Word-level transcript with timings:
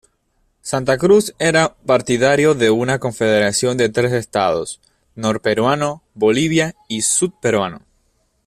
Santa 0.63 0.97
Cruz 0.97 1.35
era 1.37 1.75
partidario 1.85 2.55
de 2.55 2.71
una 2.71 2.97
confederación 2.97 3.77
de 3.77 3.89
tres 3.89 4.11
estados: 4.13 4.81
Nor-Peruano, 5.13 6.01
Bolivia 6.15 6.73
y 6.87 7.03
Sud-Peruano. 7.03 7.83